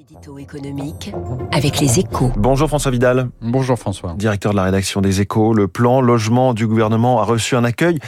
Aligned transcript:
L'édito 0.00 0.38
économique 0.38 1.12
avec 1.52 1.78
les 1.78 1.98
échos. 1.98 2.32
Bonjour 2.34 2.68
François 2.68 2.90
Vidal. 2.90 3.28
Bonjour 3.42 3.78
François. 3.78 4.14
Directeur 4.14 4.52
de 4.52 4.56
la 4.56 4.62
rédaction 4.62 5.02
des 5.02 5.20
échos. 5.20 5.52
Le 5.52 5.68
plan 5.68 6.00
logement 6.00 6.54
du 6.54 6.66
gouvernement 6.66 7.20
a 7.20 7.24
reçu 7.24 7.54
un 7.54 7.64
accueil 7.64 7.98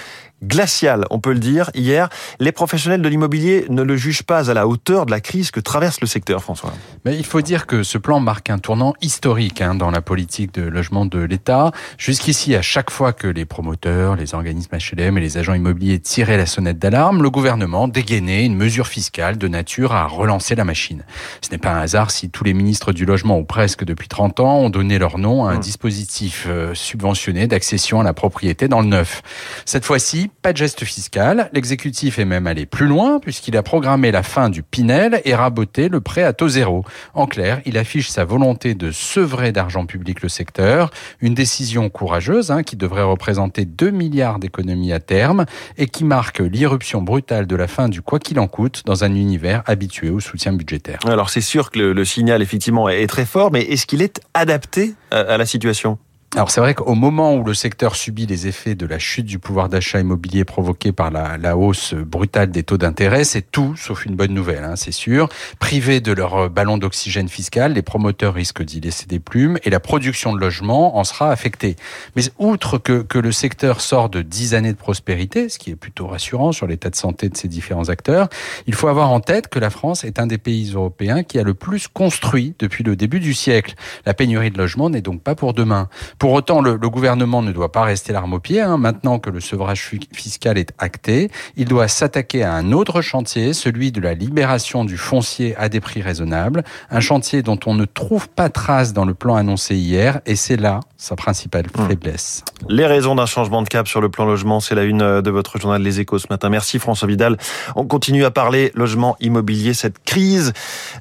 glacial, 0.43 1.05
on 1.11 1.21
peut 1.21 1.33
le 1.33 1.39
dire. 1.39 1.71
Hier, 1.75 2.09
les 2.39 2.53
professionnels 2.53 3.03
de 3.03 3.09
l'immobilier 3.09 3.67
ne 3.69 3.83
le 3.83 3.97
jugent 3.97 4.23
pas 4.23 4.51
à 4.51 4.55
la 4.55 4.67
hauteur 4.67 5.07
de 5.07 5.11
la 5.11 5.21
crise 5.21 5.51
que 5.51 5.61
traverse 5.61 6.01
le 6.01 6.07
secteur, 6.07 6.43
François. 6.43 6.73
Mais 7.05 7.17
il 7.17 7.25
faut 7.25 7.41
dire 7.41 7.67
que 7.67 7.83
ce 7.83 7.99
plan 7.99 8.21
marque 8.21 8.51
un 8.51 8.59
tournant 8.59 8.95
historique 9.01 9.61
hein, 9.61 9.75
dans 9.75 9.91
la 9.91 10.01
politique 10.01 10.55
de 10.55 10.63
logement 10.63 11.07
de 11.07 11.21
l'État. 11.21 11.71
Jusqu'ici, 11.99 12.55
à 12.55 12.63
chaque 12.63 12.91
fois 12.91 13.13
que 13.13 13.27
les 13.27 13.45
promoteurs, 13.45 14.17
les 14.17 14.35
organismes 14.35 14.77
HLM 14.77 15.19
et 15.19 15.21
les 15.21 15.39
agents 15.39 15.55
immobiliers 15.55 16.01
tiraient 16.01 16.37
la 16.37 16.47
sonnette 16.47 16.79
d'alarme, 16.79 17.23
le 17.23 17.31
gouvernement 17.31 17.89
dégainait 17.89 18.45
une 18.45 18.57
mesure 18.57 18.87
fiscale 18.87 19.39
de 19.39 19.49
nature 19.49 19.93
à 19.93 20.07
relancer 20.07 20.55
la 20.55 20.65
machine. 20.65 21.05
Ce 21.41 21.51
n'est 21.51 21.59
pas 21.59 21.73
un 21.73 21.81
hasard 21.81 22.11
si 22.11 22.31
tous 22.31 22.45
les 22.45 22.55
ministres 22.55 22.93
du 22.93 23.05
logement, 23.05 23.39
ou 23.39 23.45
presque 23.45 23.85
depuis 23.85 24.09
30 24.09 24.41
ans, 24.41 24.57
ont 24.59 24.71
donné 24.71 24.99
leur 24.99 25.19
nom 25.19 25.47
à 25.47 25.53
un 25.53 25.57
mmh. 25.57 25.61
dispositif 25.61 26.47
euh, 26.49 26.75
subventionné 26.75 27.47
d'accession 27.47 28.01
à 28.01 28.05
la 28.05 28.13
propriété 28.13 28.69
dans 28.69 28.81
le 28.81 28.89
neuf. 28.89 29.23
Cette 29.65 29.85
fois-ci, 29.85 30.31
pas 30.41 30.53
de 30.53 30.57
geste 30.57 30.85
fiscal. 30.85 31.51
L'exécutif 31.53 32.19
est 32.19 32.25
même 32.25 32.47
allé 32.47 32.67
plus 32.67 32.87
loin 32.87 33.21
puisqu'il 33.21 33.57
a 33.57 33.63
programmé 33.63 34.11
la 34.11 34.23
fin 34.23 34.51
du 34.51 34.63
Pinel 34.63 35.21
et 35.25 35.35
raboté 35.35 35.89
le 35.89 36.01
prêt 36.01 36.23
à 36.23 36.33
taux 36.33 36.49
zéro. 36.49 36.85
En 37.15 37.27
clair, 37.27 37.61
il 37.65 37.79
affiche 37.79 38.09
sa 38.09 38.25
volonté 38.25 38.75
de 38.75 38.91
sevrer 38.91 39.53
d'argent 39.53 39.87
public 39.87 40.23
le 40.23 40.29
secteur. 40.29 40.91
Une 41.21 41.35
décision 41.35 41.89
courageuse 41.91 42.51
hein, 42.51 42.63
qui 42.63 42.77
devrait 42.77 43.03
représenter 43.03 43.65
2 43.65 43.91
milliards 43.91 44.39
d'économies 44.39 44.93
à 44.93 45.01
terme 45.01 45.47
et 45.79 45.87
qui 45.87 46.05
marque 46.05 46.41
l'irruption 46.41 47.03
brutale 47.03 47.47
de 47.47 47.57
la 47.57 47.69
fin 47.69 47.89
du 47.89 48.03
quoi 48.03 48.19
qu'il 48.19 48.41
en 48.41 48.49
coûte 48.49 48.83
dans 48.87 49.05
un 49.05 49.15
univers 49.15 49.63
habitué 49.67 50.11
au 50.11 50.21
soutien 50.21 50.53
budgétaire. 50.53 50.99
Alors 51.07 51.31
c'est 51.31 51.41
sûr 51.41 51.71
que 51.71 51.79
le, 51.79 52.05
signal 52.05 52.43
effectivement 52.43 52.89
est 52.89 53.07
très 53.07 53.27
fort, 53.27 53.53
mais 53.53 53.63
est-ce 53.63 53.87
qu'il 53.87 54.03
est 54.03 54.21
adapté 54.35 54.95
à 55.11 55.37
la 55.37 55.47
situation? 55.47 55.99
Alors 56.35 56.51
c'est 56.51 56.63
vrai 56.63 56.73
qu'au 56.73 56.95
moment 56.95 57.35
où 57.35 57.45
le 57.45 57.53
secteur 57.53 57.95
subit 57.95 58.25
les 58.25 58.47
effets 58.47 58.75
de 58.75 58.87
la 58.87 58.99
chute 58.99 59.27
du 59.27 59.39
pouvoir 59.39 59.69
d'achat 59.69 60.01
immobilier 60.01 60.47
provoquée 60.47 60.91
par 60.91 61.11
la, 61.11 61.59
hausse 61.59 61.93
brutale 61.93 62.51
des 62.51 62.63
taux 62.63 62.79
d'intérêt, 62.79 63.25
c'est 63.25 63.43
tout 63.43 63.77
sauf 63.77 64.07
une 64.07 64.17
bonne 64.17 64.33
nouvelle, 64.33 64.65
hein, 64.65 64.77
c'est 64.77 64.93
sûr. 64.93 65.29
Privés 65.59 66.01
de 66.01 66.11
leur 66.11 66.49
ballon 66.49 66.79
d'oxygène 66.79 67.29
fiscal, 67.29 67.75
les 67.75 67.83
promoteurs 67.83 68.33
risquent 68.33 68.63
d'y 68.63 68.81
laisser 68.81 69.05
des 69.05 69.19
plumes 69.19 69.59
et 69.63 69.69
la 69.69 69.79
production 69.79 70.33
de 70.33 70.41
logements 70.41 70.97
en 70.97 71.05
sera 71.05 71.31
affectée. 71.31 71.77
Mais 72.17 72.23
outre 72.39 72.79
que, 72.79 73.03
que 73.03 73.19
le 73.19 73.31
secteur 73.31 73.83
sort 73.83 74.09
de 74.09 74.23
dix 74.23 74.55
années 74.55 74.73
de 74.73 74.79
prospérité, 74.79 75.51
ce 75.51 75.59
qui 75.59 75.71
est 75.71 75.77
plutôt 75.77 76.07
rassurant 76.07 76.53
sur 76.53 76.67
l'état 76.67 76.89
de 76.89 76.97
santé 76.97 77.29
de 77.29 77.37
ces 77.37 77.49
différents 77.49 77.91
acteurs, 77.91 78.31
il 78.67 78.75
faut 78.75 78.89
avoir 78.89 79.11
en 79.11 79.21
tête 79.21 79.49
que 79.49 79.59
la 79.59 79.69
France 79.69 80.03
est 80.03 80.19
un 80.19 80.27
des 80.27 80.39
pays 80.39 80.73
européens 80.75 81.25
qui 81.25 81.39
a 81.39 81.43
le 81.43 81.53
plus 81.53 81.89
construit 81.89 82.55
depuis 82.59 82.85
le 82.85 82.97
début 82.97 83.21
du 83.21 83.35
siècle. 83.35 83.75
La 84.07 84.15
pénurie 84.15 84.51
de 84.51 84.57
logements 84.57 84.89
n'est 84.89 85.03
donc 85.03 85.21
pas 85.23 85.35
pour 85.35 85.53
demain. 85.53 85.91
Pour 86.23 86.35
autant, 86.35 86.61
le, 86.61 86.79
gouvernement 86.79 87.43
ne 87.43 87.51
doit 87.51 87.73
pas 87.73 87.83
rester 87.83 88.13
l'arme 88.13 88.35
au 88.35 88.39
pied. 88.39 88.61
Hein. 88.61 88.77
Maintenant 88.77 89.19
que 89.19 89.29
le 89.29 89.41
sevrage 89.41 89.91
fiscal 90.13 90.57
est 90.57 90.73
acté, 90.79 91.33
il 91.57 91.65
doit 91.65 91.89
s'attaquer 91.89 92.45
à 92.45 92.55
un 92.55 92.71
autre 92.71 93.01
chantier, 93.01 93.53
celui 93.53 93.91
de 93.91 94.01
la 94.01 94.15
libération 94.15 94.85
du 94.85 94.97
foncier 94.97 95.57
à 95.57 95.69
des 95.69 95.81
prix 95.81 96.01
raisonnables. 96.01 96.63
Un 96.93 97.01
chantier 97.01 97.43
dont 97.43 97.59
on 97.67 97.75
ne 97.75 97.87
trouve 97.87 98.29
pas 98.29 98.51
trace 98.51 98.93
dans 98.93 99.05
le 99.05 99.15
plan 99.15 99.35
annoncé 99.35 99.75
hier, 99.75 100.21
et 100.25 100.37
c'est 100.37 100.57
là 100.57 100.79
sa 100.97 101.17
principale 101.17 101.65
hmm. 101.77 101.89
faiblesse. 101.89 102.45
Les 102.69 102.87
raisons 102.87 103.17
d'un 103.17 103.27
changement 103.27 103.63
de 103.63 103.69
cap 103.69 103.89
sur 103.89 104.01
le 104.01 104.09
plan 104.09 104.25
logement, 104.25 104.61
c'est 104.61 104.77
la 104.77 104.85
une 104.85 105.23
de 105.23 105.31
votre 105.33 105.59
journal 105.59 105.83
Les 105.83 105.99
Échos 105.99 106.21
ce 106.21 106.29
matin. 106.31 106.51
Merci 106.51 106.79
François 106.79 107.09
Vidal. 107.09 107.37
On 107.75 107.85
continue 107.85 108.25
à 108.25 108.31
parler 108.31 108.71
logement 108.77 109.17
immobilier, 109.19 109.75
cette 109.75 109.99
crise 110.05 110.53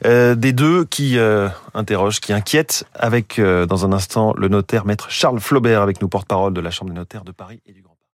euh, 0.04 0.34
des 0.34 0.52
deux 0.52 0.84
qui 0.86 1.20
euh, 1.20 1.48
interroge, 1.74 2.20
qui 2.20 2.34
inquiète, 2.34 2.86
avec 2.94 3.40
euh, 3.40 3.66
dans 3.66 3.86
un 3.86 3.94
instant 3.94 4.34
le 4.38 4.48
notaire 4.48 4.86
maître 4.86 5.10
Charles 5.10 5.40
Flaubert 5.40 5.82
avec 5.82 6.02
nous, 6.02 6.08
porte-parole 6.08 6.54
de 6.54 6.62
la 6.62 6.72
Chambre 6.72 6.92
des 6.92 6.98
notaires 6.98 7.24
de 7.24 7.32
Paris 7.32 7.62
et 7.66 7.74
du 7.74 7.82
Grand 7.82 7.91